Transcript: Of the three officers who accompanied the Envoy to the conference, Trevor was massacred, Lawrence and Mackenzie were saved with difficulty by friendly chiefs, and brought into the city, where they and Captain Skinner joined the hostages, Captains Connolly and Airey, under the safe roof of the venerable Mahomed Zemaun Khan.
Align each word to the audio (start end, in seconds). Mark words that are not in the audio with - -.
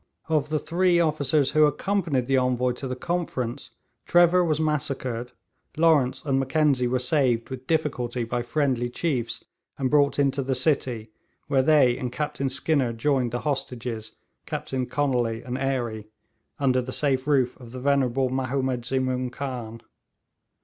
Of 0.29 0.49
the 0.49 0.57
three 0.57 0.99
officers 0.99 1.51
who 1.51 1.65
accompanied 1.65 2.25
the 2.25 2.35
Envoy 2.35 2.71
to 2.71 2.87
the 2.87 2.95
conference, 2.95 3.69
Trevor 4.07 4.43
was 4.43 4.59
massacred, 4.59 5.31
Lawrence 5.77 6.23
and 6.25 6.39
Mackenzie 6.39 6.87
were 6.87 6.97
saved 6.97 7.51
with 7.51 7.67
difficulty 7.67 8.23
by 8.23 8.41
friendly 8.41 8.89
chiefs, 8.89 9.45
and 9.77 9.91
brought 9.91 10.17
into 10.17 10.41
the 10.41 10.55
city, 10.55 11.11
where 11.45 11.61
they 11.61 11.99
and 11.99 12.11
Captain 12.11 12.49
Skinner 12.49 12.93
joined 12.93 13.31
the 13.31 13.41
hostages, 13.41 14.13
Captains 14.47 14.89
Connolly 14.91 15.43
and 15.43 15.55
Airey, 15.55 16.07
under 16.57 16.81
the 16.81 16.91
safe 16.91 17.27
roof 17.27 17.55
of 17.59 17.71
the 17.71 17.79
venerable 17.79 18.29
Mahomed 18.31 18.81
Zemaun 18.83 19.29
Khan. 19.29 19.81